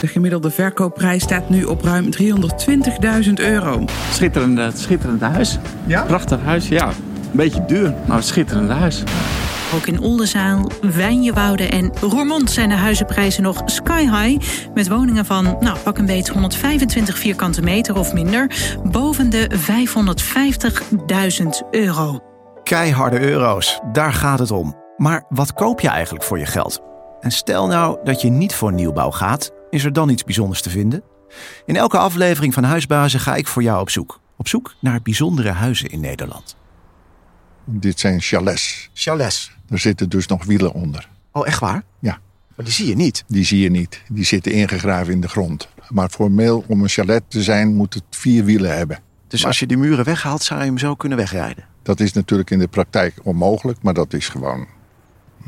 De 0.00 0.06
gemiddelde 0.06 0.50
verkoopprijs 0.50 1.22
staat 1.22 1.48
nu 1.48 1.64
op 1.64 1.82
ruim 1.82 2.08
320.000 3.26 3.32
euro. 3.34 3.84
Schitterende, 4.12 4.70
schitterende 4.74 5.24
huis. 5.24 5.58
Ja? 5.86 6.02
Prachtig 6.02 6.40
huis, 6.44 6.68
ja. 6.68 6.86
Een 6.86 6.92
beetje 7.32 7.64
duur, 7.66 7.94
maar 8.06 8.22
schitterende 8.22 8.72
huis. 8.72 9.02
Ook 9.74 9.86
in 9.86 10.00
Oldenzaal, 10.00 10.70
Wijnjewoude 10.80 11.68
en 11.68 11.92
Roermond 12.00 12.50
zijn 12.50 12.68
de 12.68 12.74
huizenprijzen 12.74 13.42
nog 13.42 13.62
sky 13.64 14.02
high. 14.02 14.68
Met 14.74 14.88
woningen 14.88 15.24
van, 15.24 15.56
nou, 15.60 15.78
pak 15.78 15.98
een 15.98 16.06
beetje 16.06 16.32
125 16.32 17.18
vierkante 17.18 17.62
meter 17.62 17.98
of 17.98 18.12
minder. 18.12 18.50
Boven 18.84 19.30
de 19.30 19.50
550.000 21.42 21.70
euro. 21.70 22.20
Keiharde 22.62 23.20
euro's, 23.20 23.80
daar 23.92 24.12
gaat 24.12 24.38
het 24.38 24.50
om. 24.50 24.76
Maar 24.96 25.24
wat 25.28 25.52
koop 25.52 25.80
je 25.80 25.88
eigenlijk 25.88 26.24
voor 26.24 26.38
je 26.38 26.46
geld? 26.46 26.80
En 27.20 27.30
stel 27.30 27.66
nou 27.66 27.98
dat 28.04 28.20
je 28.20 28.30
niet 28.30 28.54
voor 28.54 28.72
nieuwbouw 28.72 29.10
gaat, 29.10 29.50
is 29.70 29.84
er 29.84 29.92
dan 29.92 30.08
iets 30.08 30.24
bijzonders 30.24 30.62
te 30.62 30.70
vinden? 30.70 31.02
In 31.64 31.76
elke 31.76 31.98
aflevering 31.98 32.54
van 32.54 32.64
Huisbazen 32.64 33.20
ga 33.20 33.34
ik 33.34 33.46
voor 33.46 33.62
jou 33.62 33.80
op 33.80 33.90
zoek. 33.90 34.20
Op 34.36 34.48
zoek 34.48 34.74
naar 34.80 35.02
bijzondere 35.02 35.50
huizen 35.50 35.90
in 35.90 36.00
Nederland. 36.00 36.56
Dit 37.64 38.00
zijn 38.00 38.20
chalets. 38.20 38.90
Chalets. 38.94 39.53
Er 39.68 39.78
zitten 39.78 40.08
dus 40.08 40.26
nog 40.26 40.44
wielen 40.44 40.72
onder. 40.72 41.08
Oh, 41.32 41.46
echt 41.46 41.60
waar? 41.60 41.82
Ja. 41.98 42.18
Maar 42.54 42.64
die 42.64 42.74
zie 42.74 42.86
je 42.86 42.96
niet. 42.96 43.24
Die 43.26 43.44
zie 43.44 43.60
je 43.60 43.70
niet. 43.70 44.02
Die 44.08 44.24
zitten 44.24 44.52
ingegraven 44.52 45.12
in 45.12 45.20
de 45.20 45.28
grond. 45.28 45.68
Maar 45.88 46.08
formeel, 46.08 46.64
om 46.66 46.82
een 46.82 46.88
chalet 46.88 47.22
te 47.28 47.42
zijn, 47.42 47.74
moet 47.74 47.94
het 47.94 48.04
vier 48.10 48.44
wielen 48.44 48.76
hebben. 48.76 48.98
Dus 49.28 49.46
als 49.46 49.58
je 49.58 49.66
die 49.66 49.76
muren 49.76 50.04
weghaalt, 50.04 50.42
zou 50.42 50.60
je 50.60 50.66
hem 50.66 50.78
zo 50.78 50.94
kunnen 50.94 51.18
wegrijden? 51.18 51.64
Dat 51.82 52.00
is 52.00 52.12
natuurlijk 52.12 52.50
in 52.50 52.58
de 52.58 52.68
praktijk 52.68 53.14
onmogelijk, 53.22 53.82
maar 53.82 53.94
dat 53.94 54.12
is 54.12 54.28
gewoon 54.28 54.66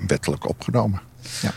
wettelijk 0.06 0.49
opgenomen. 0.49 1.00
Ja, 1.40 1.52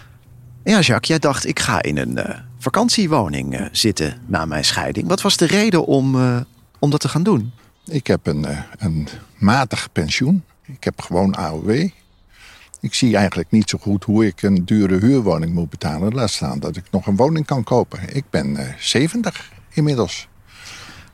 ja 0.64 0.80
Jacques, 0.80 1.08
jij 1.08 1.20
dacht 1.20 1.48
ik 1.48 1.60
ga 1.60 1.82
in 1.82 1.98
een 1.98 2.18
uh, 2.18 2.38
vakantiewoning 2.58 3.60
uh, 3.60 3.68
zitten 3.72 4.22
na 4.26 4.46
mijn 4.46 4.66
scheiding. 4.66 5.08
Wat 5.08 5.22
was 5.22 5.38
de 5.38 5.46
reden 5.46 5.86
om, 5.86 6.16
uh, 6.16 6.40
om 6.80 6.90
dat 6.90 7.00
te 7.00 7.10
gaan 7.10 7.24
doen? 7.24 7.52
Ik 7.86 8.08
heb 8.08 8.28
een, 8.28 8.46
een 8.78 9.08
matig 9.38 9.92
pensioen. 9.92 10.44
Ik 10.66 10.84
heb 10.84 11.02
gewoon 11.02 11.36
AOW. 11.36 11.90
Ik 12.80 12.94
zie 12.94 13.18
eigenlijk 13.18 13.52
niet 13.52 13.70
zo 13.70 13.78
goed 13.78 14.04
hoe 14.04 14.26
ik 14.26 14.42
een 14.42 14.66
dure 14.66 14.98
huurwoning 14.98 15.54
moet 15.54 15.70
betalen. 15.70 16.14
Laat 16.14 16.30
staan 16.30 16.60
dat 16.60 16.76
ik 16.76 16.84
nog 16.92 17.08
een 17.08 17.16
woning 17.16 17.46
kan 17.46 17.64
kopen. 17.64 18.16
Ik 18.16 18.24
ben 18.30 18.48
uh, 18.50 18.74
70 18.78 19.52
inmiddels. 19.70 20.28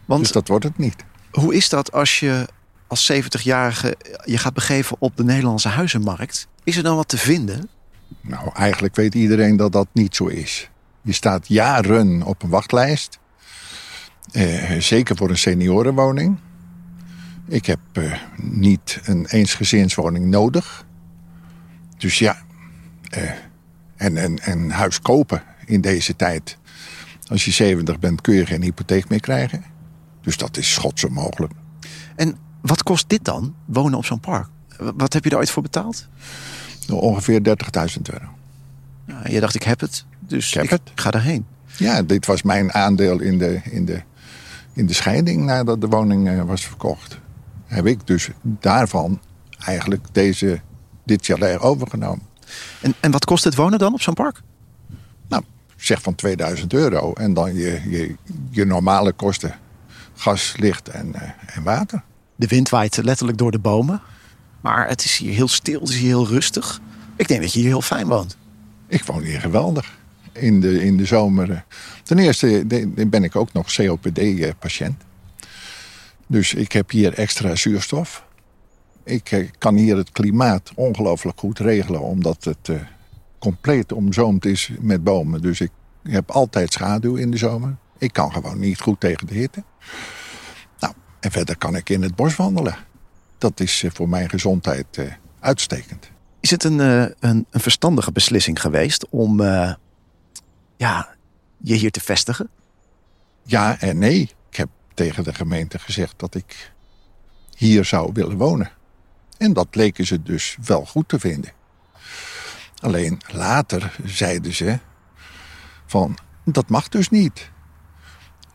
Want, 0.05 0.22
dus 0.22 0.31
dat 0.31 0.48
wordt 0.48 0.63
het 0.63 0.77
niet. 0.77 0.95
Hoe 1.31 1.55
is 1.55 1.69
dat 1.69 1.91
als 1.91 2.19
je 2.19 2.48
als 2.88 3.12
70-jarige 3.12 3.98
je 4.24 4.38
gaat 4.38 4.53
begeven 4.53 4.95
op 5.00 5.17
de 5.17 5.24
Nederlandse 5.24 5.67
huizenmarkt? 5.67 6.48
Is 6.63 6.77
er 6.77 6.84
dan 6.84 6.95
wat 6.95 7.07
te 7.07 7.17
vinden? 7.17 7.69
Nou, 8.22 8.50
eigenlijk 8.53 8.95
weet 8.95 9.15
iedereen 9.15 9.57
dat 9.57 9.72
dat 9.72 9.88
niet 9.91 10.15
zo 10.15 10.25
is. 10.25 10.69
Je 11.01 11.13
staat 11.13 11.48
jaren 11.48 12.24
op 12.24 12.43
een 12.43 12.50
wachtlijst. 12.50 13.19
Eh, 14.31 14.79
zeker 14.79 15.15
voor 15.15 15.29
een 15.29 15.38
seniorenwoning. 15.38 16.38
Ik 17.48 17.65
heb 17.65 17.79
uh, 17.93 18.13
niet 18.38 19.00
een 19.03 19.25
eensgezinswoning 19.25 20.25
nodig. 20.25 20.86
Dus 21.97 22.19
ja, 22.19 22.37
eh, 23.09 23.31
en, 23.95 24.17
en, 24.17 24.39
en 24.39 24.69
huis 24.69 25.01
kopen 25.01 25.43
in 25.65 25.81
deze 25.81 26.15
tijd. 26.15 26.57
Als 27.27 27.45
je 27.45 27.51
70 27.51 27.99
bent 27.99 28.21
kun 28.21 28.35
je 28.35 28.45
geen 28.45 28.61
hypotheek 28.61 29.09
meer 29.09 29.19
krijgen. 29.19 29.63
Dus 30.21 30.37
dat 30.37 30.57
is 30.57 30.73
schots 30.73 31.03
onmogelijk. 31.03 31.53
En 32.15 32.37
wat 32.61 32.83
kost 32.83 33.09
dit 33.09 33.25
dan, 33.25 33.55
wonen 33.65 33.97
op 33.97 34.05
zo'n 34.05 34.19
park? 34.19 34.47
Wat 34.77 35.13
heb 35.13 35.23
je 35.23 35.29
daar 35.29 35.39
ooit 35.39 35.49
voor 35.49 35.63
betaald? 35.63 36.07
Ongeveer 36.89 37.39
30.000 37.39 38.01
euro. 38.01 38.25
Ja, 39.07 39.21
je 39.29 39.39
dacht, 39.39 39.55
ik 39.55 39.63
heb 39.63 39.79
het, 39.79 40.05
dus 40.19 40.47
ik, 40.47 40.53
heb 40.53 40.63
ik 40.63 40.69
het. 40.69 40.91
ga 40.95 41.11
daarheen. 41.11 41.45
Ja, 41.77 42.01
dit 42.01 42.25
was 42.25 42.41
mijn 42.41 42.73
aandeel 42.73 43.19
in 43.19 43.37
de, 43.37 43.61
in 43.63 43.85
de, 43.85 44.01
in 44.73 44.85
de 44.85 44.93
scheiding 44.93 45.43
nadat 45.43 45.81
de 45.81 45.87
woning 45.87 46.29
uh, 46.29 46.41
was 46.41 46.65
verkocht. 46.65 47.19
Heb 47.65 47.85
ik 47.85 48.07
dus 48.07 48.29
daarvan 48.41 49.21
eigenlijk 49.59 50.05
deze, 50.11 50.61
dit 51.05 51.25
chalet 51.25 51.59
overgenomen. 51.59 52.25
En, 52.81 52.93
en 53.00 53.12
wat 53.12 53.25
kost 53.25 53.43
het 53.43 53.55
wonen 53.55 53.79
dan 53.79 53.93
op 53.93 54.01
zo'n 54.01 54.13
park? 54.13 54.41
Nou, 55.27 55.43
zeg 55.75 56.01
van 56.01 56.15
2000 56.15 56.74
euro. 56.74 57.13
En 57.13 57.33
dan 57.33 57.55
je, 57.55 57.81
je, 57.89 58.15
je 58.50 58.65
normale 58.65 59.12
kosten. 59.12 59.55
Gas, 60.15 60.53
licht 60.57 60.89
en, 60.89 61.07
uh, 61.15 61.21
en 61.55 61.63
water. 61.63 62.03
De 62.35 62.47
wind 62.47 62.69
waait 62.69 63.03
letterlijk 63.03 63.38
door 63.38 63.51
de 63.51 63.59
bomen. 63.59 64.01
Maar 64.62 64.88
het 64.88 65.03
is 65.03 65.17
hier 65.17 65.33
heel 65.33 65.47
stil, 65.47 65.79
het 65.79 65.89
is 65.89 65.95
hier 65.95 66.07
heel 66.07 66.27
rustig. 66.27 66.81
Ik 67.15 67.27
denk 67.27 67.41
dat 67.41 67.53
je 67.53 67.59
hier 67.59 67.67
heel 67.67 67.81
fijn 67.81 68.07
woont. 68.07 68.38
Ik 68.88 69.03
woon 69.03 69.21
hier 69.21 69.39
geweldig. 69.39 69.97
In 70.31 70.62
de, 70.62 70.83
in 70.85 70.97
de 70.97 71.05
zomer. 71.05 71.65
Ten 72.03 72.19
eerste 72.19 72.63
ben 73.07 73.24
ik 73.24 73.35
ook 73.35 73.53
nog 73.53 73.74
COPD-patiënt. 73.75 75.03
Dus 76.27 76.53
ik 76.53 76.71
heb 76.71 76.89
hier 76.89 77.13
extra 77.13 77.55
zuurstof. 77.55 78.24
Ik 79.05 79.51
kan 79.57 79.75
hier 79.75 79.97
het 79.97 80.12
klimaat 80.12 80.71
ongelooflijk 80.75 81.39
goed 81.39 81.59
regelen, 81.59 82.01
omdat 82.01 82.43
het 82.43 82.67
uh, 82.67 82.81
compleet 83.39 83.91
omzoomd 83.91 84.45
is 84.45 84.71
met 84.79 85.03
bomen. 85.03 85.41
Dus 85.41 85.62
ik 85.62 85.71
heb 86.03 86.31
altijd 86.31 86.74
schaduw 86.74 87.15
in 87.15 87.31
de 87.31 87.38
zomer. 87.38 87.75
Ik 87.97 88.13
kan 88.13 88.31
gewoon 88.31 88.59
niet 88.59 88.81
goed 88.81 89.00
tegen 89.00 89.27
de 89.27 89.33
hitte. 89.33 89.63
Nou, 90.79 90.93
en 91.19 91.31
verder 91.31 91.57
kan 91.57 91.75
ik 91.75 91.89
in 91.89 92.01
het 92.01 92.15
bos 92.15 92.35
wandelen. 92.35 92.75
Dat 93.38 93.59
is 93.59 93.83
uh, 93.83 93.91
voor 93.93 94.09
mijn 94.09 94.29
gezondheid 94.29 94.97
uh, 94.97 95.12
uitstekend. 95.39 96.09
Is 96.39 96.51
het 96.51 96.63
een, 96.63 96.79
een, 96.79 97.13
een, 97.19 97.45
verstandige 97.51 98.12
beslissing 98.12 98.62
geweest 98.62 99.09
om 99.09 99.41
ja, 100.77 101.15
je 101.57 101.74
hier 101.74 101.91
te 101.91 102.01
vestigen? 102.01 102.50
Ja 103.43 103.79
en 103.79 103.97
nee. 103.97 104.21
Ik 104.50 104.55
heb 104.57 104.69
tegen 104.93 105.24
de 105.24 105.33
gemeente 105.33 105.79
gezegd 105.79 106.13
dat 106.17 106.35
ik 106.35 106.71
hier 107.55 107.85
zou 107.85 108.09
willen 108.13 108.38
wonen. 108.38 108.71
En 109.38 109.54
dat 109.54 109.75
leken 109.75 110.06
ze 110.06 110.22
dus 110.22 110.58
wel 110.65 110.86
goed 110.86 111.10
te 111.10 111.20
vinden. 111.20 111.51
Alleen 112.82 113.22
later 113.27 113.96
zeiden 114.04 114.54
ze 114.54 114.80
van 115.86 116.18
dat 116.46 116.70
mag 116.70 116.89
dus 116.89 117.10
niet. 117.10 117.51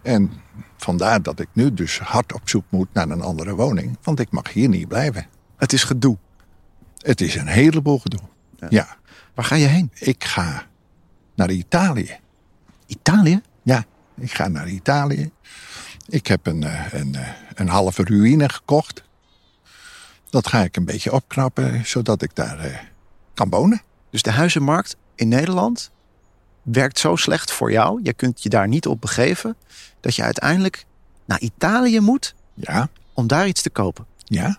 En 0.03 0.33
vandaar 0.77 1.23
dat 1.23 1.41
ik 1.41 1.49
nu 1.53 1.75
dus 1.75 1.99
hard 1.99 2.33
op 2.33 2.49
zoek 2.49 2.65
moet 2.69 2.93
naar 2.93 3.09
een 3.09 3.21
andere 3.21 3.55
woning. 3.55 3.99
Want 4.03 4.21
ik 4.21 4.31
mag 4.31 4.53
hier 4.53 4.69
niet 4.69 4.89
blijven. 4.89 5.27
Het 5.57 5.73
is 5.73 5.85
gedoe. 5.85 6.19
Het 6.99 7.21
is 7.21 7.35
een 7.35 7.47
heleboel 7.47 7.99
gedoe. 7.99 8.21
Ja. 8.57 8.67
ja. 8.71 8.97
Waar 9.35 9.45
ga 9.45 9.55
je 9.55 9.67
heen? 9.67 9.91
Ik 9.95 10.25
ga 10.25 10.67
naar 11.35 11.51
Italië. 11.51 12.19
Italië? 12.87 13.41
Ja, 13.63 13.85
ik 14.17 14.33
ga 14.33 14.49
naar 14.49 14.69
Italië. 14.69 15.31
Ik 16.09 16.27
heb 16.27 16.47
een, 16.47 16.67
een, 16.91 17.17
een 17.55 17.69
halve 17.69 18.05
ruïne 18.05 18.49
gekocht. 18.49 19.03
Dat 20.31 20.47
ga 20.47 20.63
ik 20.63 20.77
een 20.77 20.85
beetje 20.85 21.13
opknappen, 21.13 21.87
zodat 21.87 22.23
ik 22.23 22.35
daar 22.35 22.67
uh, 22.67 22.77
kan 23.35 23.51
wonen. 23.51 23.83
Dus 24.11 24.23
de 24.23 24.31
huizenmarkt 24.31 24.97
in 25.15 25.29
Nederland 25.29 25.91
werkt 26.63 26.99
zo 26.99 27.17
slecht 27.17 27.53
voor 27.53 27.73
jou. 27.73 28.01
Je 28.03 28.13
kunt 28.13 28.43
je 28.43 28.49
daar 28.49 28.69
niet 28.69 28.87
op 28.87 29.01
begeven. 29.01 29.57
Dat 30.01 30.15
je 30.15 30.23
uiteindelijk 30.23 30.85
naar 31.25 31.41
Italië 31.41 32.01
moet. 32.01 32.35
Ja. 32.55 32.89
Om 33.15 33.27
daar 33.27 33.47
iets 33.47 33.63
te 33.63 33.71
kopen. 33.71 34.07
Ja. 34.25 34.59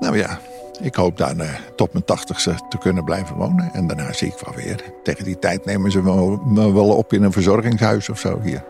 Nou 0.00 0.18
ja, 0.18 0.40
ik 0.80 0.94
hoop 0.94 1.16
daar 1.16 1.36
uh, 1.36 1.54
tot 1.76 1.92
mijn 1.92 2.04
tachtigste 2.04 2.54
te 2.68 2.78
kunnen 2.78 3.04
blijven 3.04 3.36
wonen. 3.36 3.72
En 3.72 3.86
daarna 3.86 4.12
zie 4.12 4.28
ik 4.28 4.38
wel 4.44 4.54
weer. 4.54 4.92
Tegen 5.02 5.24
die 5.24 5.38
tijd 5.38 5.64
nemen 5.64 5.90
ze 5.90 6.02
me 6.02 6.72
wel 6.72 6.88
op 6.88 7.12
in 7.12 7.22
een 7.22 7.32
verzorgingshuis 7.32 8.08
of 8.08 8.18
zo 8.18 8.40
hier. 8.40 8.64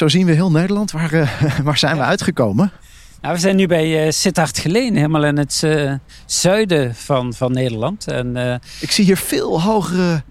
Zo 0.00 0.08
zien 0.08 0.26
we 0.26 0.32
heel 0.32 0.50
Nederland. 0.50 0.90
Waar, 0.90 1.12
uh, 1.12 1.42
waar 1.64 1.78
zijn 1.78 1.96
we 1.96 2.02
uitgekomen? 2.02 2.72
Nou, 3.20 3.34
we 3.34 3.40
zijn 3.40 3.56
nu 3.56 3.66
bij 3.66 4.06
uh, 4.06 4.10
Sittard 4.10 4.58
Geleen, 4.58 4.94
helemaal 4.94 5.24
in 5.24 5.38
het 5.38 5.62
uh, 5.64 5.94
zuiden 6.26 6.94
van, 6.94 7.34
van 7.34 7.52
Nederland. 7.52 8.06
En, 8.06 8.36
uh, 8.36 8.54
Ik 8.80 8.90
zie 8.90 9.04
hier 9.04 9.16
veel 9.16 9.62
hogere 9.62 10.22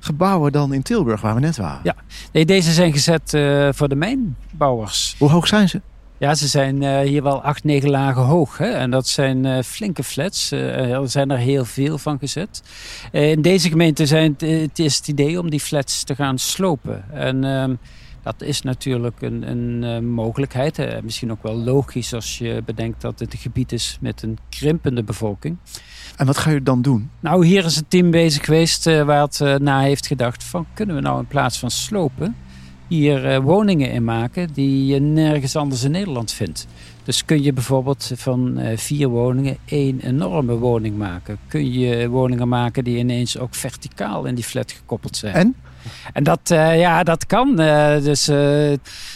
gebouwen 0.00 0.52
dan 0.52 0.72
in 0.72 0.82
Tilburg, 0.82 1.20
waar 1.20 1.34
we 1.34 1.40
net 1.40 1.56
waren. 1.56 1.80
Ja, 1.82 1.94
nee, 2.32 2.44
deze 2.44 2.72
zijn 2.72 2.92
gezet 2.92 3.30
voor 3.76 3.88
de 3.88 3.94
mijnbouwers. 3.94 5.14
Hoe 5.18 5.30
hoog 5.30 5.46
zijn 5.46 5.68
ze? 5.68 5.80
Ja, 6.18 6.34
ze 6.34 6.48
zijn 6.48 7.04
hier 7.06 7.22
wel 7.22 7.42
acht, 7.42 7.64
negen 7.64 7.90
lagen 7.90 8.22
hoog. 8.22 8.58
Hè? 8.58 8.70
En 8.70 8.90
dat 8.90 9.08
zijn 9.08 9.64
flinke 9.64 10.02
flats. 10.02 10.50
er 10.50 11.08
zijn 11.08 11.30
er 11.30 11.38
heel 11.38 11.64
veel 11.64 11.98
van 11.98 12.18
gezet. 12.18 12.62
in 13.10 13.42
deze 13.42 13.68
gemeente 13.68 14.06
zijn 14.06 14.34
het, 14.38 14.78
is 14.78 14.96
het 14.96 15.08
idee 15.08 15.40
om 15.40 15.50
die 15.50 15.60
flats 15.60 16.02
te 16.02 16.14
gaan 16.14 16.38
slopen. 16.38 17.04
En 17.12 17.44
ehm, 17.44 17.74
dat 18.24 18.42
is 18.42 18.62
natuurlijk 18.62 19.22
een, 19.22 19.50
een 19.50 19.82
uh, 19.82 20.10
mogelijkheid. 20.10 20.78
Uh, 20.78 20.86
misschien 21.02 21.30
ook 21.30 21.42
wel 21.42 21.56
logisch 21.56 22.14
als 22.14 22.38
je 22.38 22.62
bedenkt 22.64 23.00
dat 23.00 23.18
het 23.18 23.32
een 23.32 23.38
gebied 23.38 23.72
is 23.72 23.98
met 24.00 24.22
een 24.22 24.38
krimpende 24.48 25.02
bevolking. 25.02 25.56
En 26.16 26.26
wat 26.26 26.38
ga 26.38 26.50
je 26.50 26.62
dan 26.62 26.82
doen? 26.82 27.10
Nou, 27.20 27.46
hier 27.46 27.64
is 27.64 27.76
het 27.76 27.90
team 27.90 28.10
bezig 28.10 28.44
geweest 28.44 28.86
uh, 28.86 29.02
waar 29.02 29.20
het 29.20 29.62
na 29.62 29.80
heeft 29.80 30.06
gedacht 30.06 30.44
van 30.44 30.66
kunnen 30.74 30.94
we 30.94 31.02
nou 31.02 31.18
in 31.18 31.26
plaats 31.26 31.58
van 31.58 31.70
slopen 31.70 32.36
hier 32.88 33.42
woningen 33.42 33.90
in 33.90 34.04
maken 34.04 34.52
die 34.52 34.86
je 34.86 35.00
nergens 35.00 35.56
anders 35.56 35.84
in 35.84 35.90
Nederland 35.90 36.32
vindt. 36.32 36.66
Dus 37.04 37.24
kun 37.24 37.42
je 37.42 37.52
bijvoorbeeld 37.52 38.10
van 38.14 38.60
vier 38.76 39.08
woningen 39.08 39.56
één 39.64 40.00
enorme 40.00 40.54
woning 40.54 40.96
maken. 40.96 41.38
Kun 41.48 41.72
je 41.72 42.08
woningen 42.08 42.48
maken 42.48 42.84
die 42.84 42.98
ineens 42.98 43.38
ook 43.38 43.54
verticaal 43.54 44.24
in 44.24 44.34
die 44.34 44.44
flat 44.44 44.72
gekoppeld 44.72 45.16
zijn. 45.16 45.34
En? 45.34 45.54
En 46.12 46.24
dat, 46.24 46.50
uh, 46.52 46.78
ja, 46.80 47.02
dat 47.02 47.26
kan. 47.26 47.60
Uh, 47.60 48.02
dus, 48.02 48.28
uh, 48.28 48.72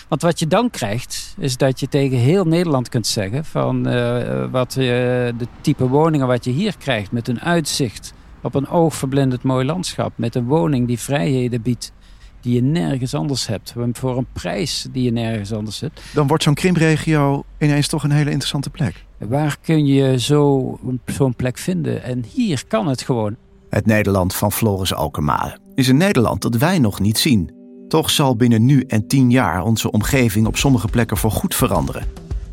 want 0.09 0.23
wat 0.23 0.39
je 0.39 0.47
dan 0.47 0.71
krijgt, 0.71 1.35
is 1.39 1.57
dat 1.57 1.81
je 1.81 1.89
tegen 1.89 2.19
heel 2.19 2.45
Nederland 2.45 2.89
kunt 2.89 3.07
zeggen 3.07 3.45
van 3.45 3.83
wat 4.51 4.73
de 4.73 5.47
type 5.61 5.89
woningen 5.89 6.27
wat 6.27 6.45
je 6.45 6.51
hier 6.51 6.77
krijgt 6.79 7.13
met 7.13 7.29
een 7.29 7.41
uitzicht 7.41 8.13
op 8.43 8.55
een 8.55 8.69
oogverblindend 8.69 9.43
mooi 9.43 9.67
landschap, 9.67 10.13
met 10.15 10.35
een 10.35 10.45
woning 10.45 10.87
die 10.87 10.99
vrijheden 10.99 11.63
biedt 11.63 11.93
die 12.41 12.55
je 12.55 12.63
nergens 12.63 13.15
anders 13.15 13.47
hebt, 13.47 13.75
voor 13.93 14.17
een 14.17 14.27
prijs 14.33 14.87
die 14.93 15.03
je 15.03 15.13
nergens 15.13 15.53
anders 15.53 15.81
hebt. 15.81 16.01
Dan 16.15 16.27
wordt 16.27 16.43
zo'n 16.43 16.55
krimpregio 16.55 17.45
ineens 17.59 17.89
toch 17.89 18.03
een 18.03 18.11
hele 18.11 18.31
interessante 18.31 18.71
plek. 18.71 19.05
Waar 19.19 19.57
kun 19.63 19.87
je 19.87 20.19
zo'n 20.19 21.35
plek 21.37 21.59
vinden? 21.59 22.03
En 22.03 22.25
hier 22.35 22.65
kan 22.69 22.89
het 22.89 23.03
gewoon. 23.03 23.37
Het 23.71 23.87
Nederland 23.87 24.35
van 24.35 24.53
Floris 24.53 24.95
Alkemade 24.95 25.59
is 25.79 25.89
een 25.89 25.97
Nederland 25.97 26.43
dat 26.43 26.57
wij 26.57 26.79
nog 26.79 27.01
niet 27.01 27.19
zien. 27.19 27.51
Toch 27.89 28.11
zal 28.11 28.37
binnen 28.37 28.65
nu 28.65 28.85
en 28.87 29.07
tien 29.07 29.31
jaar 29.31 29.63
onze 29.63 29.91
omgeving 29.91 30.47
op 30.47 30.57
sommige 30.57 30.89
plekken 30.89 31.17
voorgoed 31.17 31.55
veranderen. 31.55 32.07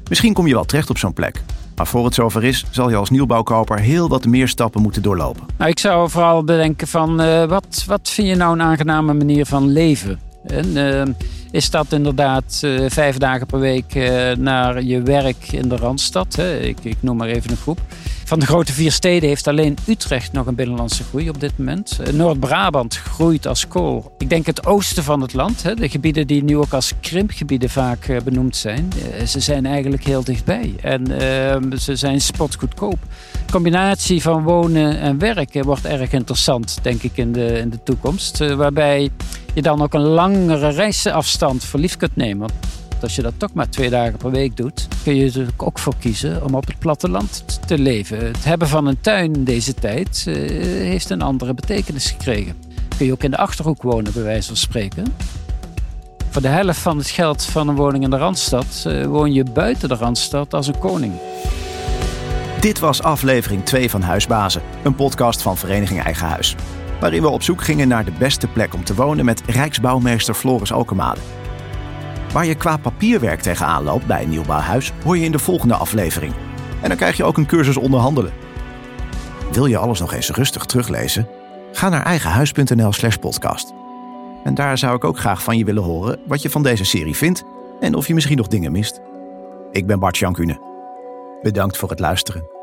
Misschien 0.10 0.34
kom 0.34 0.48
je 0.48 0.54
wel 0.54 0.66
terecht 0.66 0.90
op 0.90 0.98
zo'n 0.98 1.14
plek. 1.14 1.42
Maar 1.76 1.88
voor 1.88 2.06
het 2.06 2.14
zover 2.14 2.44
is, 2.44 2.66
zal 2.72 2.90
je 2.90 2.96
als 2.96 3.10
nieuwbouwkoper 3.10 3.80
heel 3.80 4.10
wat 4.10 4.26
meer 4.26 4.48
stappen 4.48 4.82
moeten 4.82 5.02
doorlopen. 5.02 5.44
Nou, 5.58 5.70
ik 5.70 5.80
zou 5.80 6.10
vooral 6.10 6.44
bedenken 6.44 6.88
van 6.88 7.22
uh, 7.22 7.46
wat, 7.46 7.84
wat 7.88 8.10
vind 8.10 8.28
je 8.28 8.36
nou 8.36 8.54
een 8.54 8.62
aangename 8.62 9.14
manier 9.14 9.46
van 9.46 9.72
leven? 9.72 10.20
En, 10.44 10.68
uh, 10.78 11.04
is 11.52 11.70
dat 11.70 11.92
inderdaad 11.92 12.62
uh, 12.66 12.90
vijf 12.90 13.18
dagen 13.18 13.48
per 13.48 13.60
week 13.60 13.94
naar 14.38 14.84
je 14.84 15.02
werk 15.02 15.52
in 15.52 15.70
de 15.70 15.76
Randstad? 15.76 16.36
Hè? 16.36 16.60
Ik, 16.60 16.78
ik 16.84 16.98
noem 17.00 17.18
maar 17.18 17.28
even 17.28 17.52
een 17.52 17.58
groep. 17.58 17.80
Van 18.28 18.40
de 18.40 18.46
grote 18.46 18.74
vier 18.74 18.92
steden 18.92 19.30
heeft 19.30 19.48
alleen 19.48 19.78
Utrecht 19.88 20.32
nog 20.32 20.46
een 20.46 20.56
binnenlandse 20.56 21.04
groei 21.04 21.30
op 21.30 21.40
dit 21.40 21.58
moment. 21.58 22.00
Eh, 22.00 22.14
Noord-Brabant 22.14 22.96
groeit 22.96 23.48
als 23.48 23.68
kool. 23.68 24.12
Ik 24.18 24.30
denk 24.30 24.46
het 24.46 24.66
oosten 24.66 25.04
van 25.04 25.22
het 25.22 25.34
land, 25.34 25.78
de 25.78 25.90
gebieden 25.90 26.28
die 26.28 26.44
nu 26.44 26.58
ook 26.58 26.74
als 26.74 26.94
krimpgebieden 27.02 27.70
vaak 27.70 28.06
eh, 28.06 28.22
benoemd 28.22 28.56
zijn, 28.56 28.92
eh, 29.18 29.26
ze 29.26 29.40
zijn 29.40 29.66
eigenlijk 29.66 30.04
heel 30.04 30.24
dichtbij. 30.24 30.76
En 30.82 31.20
ehm, 31.20 31.78
ze 31.78 31.96
zijn 31.96 32.22
spotgoedkoop. 32.22 32.98
De 33.46 33.52
combinatie 33.52 34.22
van 34.22 34.44
wonen 34.44 35.00
en 35.00 35.20
werken 35.20 35.66
wordt 35.66 35.86
erg 35.86 36.12
interessant, 36.12 36.80
denk 36.82 37.04
ik, 37.04 37.18
in 37.18 37.32
de, 37.32 37.58
in 37.58 37.70
de 37.70 37.84
toekomst. 37.84 38.56
Waarbij 38.56 39.10
je 39.54 39.62
dan 39.62 39.82
ook 39.82 39.94
een 39.94 40.02
langere 40.02 40.70
reisafstand 40.70 41.64
voor 41.64 41.80
lief 41.80 41.98
kunt 41.98 42.16
nemen 42.16 42.50
als 43.02 43.16
je 43.16 43.22
dat 43.22 43.34
toch 43.38 43.54
maar 43.54 43.70
twee 43.70 43.90
dagen 43.90 44.18
per 44.18 44.32
week 44.32 44.58
doet, 44.58 44.88
kun 45.04 45.16
je 45.16 45.32
er 45.32 45.48
ook 45.58 45.80
voor 45.80 45.96
kiezen 46.00 46.46
om 46.46 46.56
op 46.56 46.68
het 46.68 46.80
platteland 46.80 47.60
te 47.68 47.78
leven. 47.78 48.26
Het 48.26 48.44
hebben 48.44 48.68
van 48.68 48.86
een 48.86 49.02
tuin 49.02 49.34
in 49.34 49.44
deze 49.44 49.74
tijd 49.74 50.26
uh, 50.28 50.36
heeft 50.88 51.10
een 51.10 51.22
andere 51.22 51.54
betekenis 51.54 52.10
gekregen. 52.10 52.56
Kun 52.98 53.06
je 53.06 53.12
ook 53.12 53.24
in 53.24 53.32
de 53.32 53.38
achterhoek 53.38 53.82
wonen, 53.82 54.14
bij 54.14 54.24
wijze 54.24 54.48
van 54.48 54.58
spreken. 54.58 55.14
Voor 56.30 56.42
de 56.42 56.48
helft 56.48 56.80
van 56.80 56.98
het 56.98 57.08
geld 57.08 57.46
van 57.46 57.68
een 57.68 57.76
woning 57.76 58.04
in 58.04 58.10
de 58.10 58.18
Randstad 58.18 58.84
uh, 58.88 59.06
woon 59.06 59.34
je 59.34 59.44
buiten 59.44 59.90
de 59.90 59.96
Randstad 59.96 60.54
als 60.54 60.68
een 60.68 60.80
koning. 60.80 61.14
Dit 62.60 62.80
was 62.80 63.02
aflevering 63.02 63.66
2 63.66 63.90
van 63.90 64.02
Huisbazen, 64.02 64.62
een 64.84 64.96
podcast 64.96 65.42
van 65.42 65.58
Vereniging 65.58 66.04
Eigen 66.04 66.28
Huis. 66.28 66.56
Waarin 67.00 67.22
we 67.22 67.30
op 67.30 67.44
zoek 67.44 67.64
gingen 67.64 67.88
naar 67.88 68.06
de 68.06 68.12
beste 68.20 68.48
plek 68.48 68.74
om 68.74 68.84
te 68.84 68.96
wonen 68.96 69.26
met 69.26 69.42
Rijksbouwmeester 69.46 70.34
Floris 70.34 70.72
Alkemade. 70.72 71.20
Waar 72.36 72.46
je 72.46 72.56
qua 72.56 72.78
papierwerk 72.78 73.42
tegenaan 73.42 73.84
loopt 73.84 74.06
bij 74.06 74.24
een 74.24 74.30
nieuwbouwhuis, 74.30 74.92
hoor 75.04 75.18
je 75.18 75.24
in 75.24 75.32
de 75.32 75.40
volgende 75.40 75.76
aflevering. 75.76 76.34
En 76.82 76.88
dan 76.88 76.98
krijg 76.98 77.18
je 77.18 77.24
ook 77.24 77.38
een 77.38 77.46
cursus 77.46 77.78
onderhandelen. 77.78 78.34
Wil 79.52 79.66
je 79.66 79.78
alles 79.78 80.00
nog 80.00 80.14
eens 80.14 80.30
rustig 80.30 80.66
teruglezen? 80.66 81.28
Ga 81.72 81.90
naar 81.90 82.04
eigenhuis.nl/slash 82.04 83.16
podcast. 83.16 83.74
En 84.44 84.54
daar 84.54 84.78
zou 84.78 84.96
ik 84.96 85.04
ook 85.04 85.20
graag 85.20 85.44
van 85.44 85.58
je 85.58 85.66
willen 85.66 85.84
horen 85.84 86.20
wat 86.26 86.42
je 86.42 86.50
van 86.50 86.64
deze 86.64 86.86
serie 86.86 87.16
vindt 87.16 87.44
en 87.80 87.96
of 87.96 88.08
je 88.08 88.14
misschien 88.14 88.38
nog 88.38 88.48
dingen 88.48 88.72
mist. 88.72 89.02
Ik 89.72 89.88
ben 89.88 90.00
Bart 90.00 90.18
Jankune. 90.18 90.60
Bedankt 91.42 91.78
voor 91.78 91.90
het 91.90 92.00
luisteren. 92.00 92.55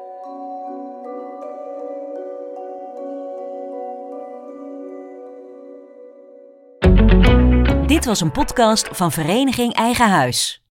Dit 8.02 8.10
was 8.10 8.20
een 8.20 8.32
podcast 8.32 8.88
van 8.92 9.12
Vereniging 9.12 9.74
Eigen 9.74 10.10
Huis. 10.10 10.61